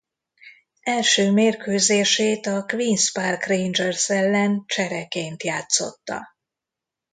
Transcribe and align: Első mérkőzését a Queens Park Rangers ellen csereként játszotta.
Első 0.83 1.31
mérkőzését 1.31 2.45
a 2.45 2.63
Queens 2.67 3.11
Park 3.11 3.47
Rangers 3.47 4.09
ellen 4.09 4.63
csereként 4.67 5.43
játszotta. 5.43 6.27